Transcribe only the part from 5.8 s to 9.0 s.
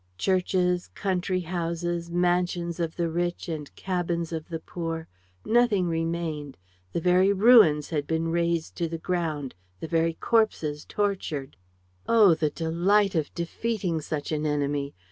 remained. The very ruins had been razed to the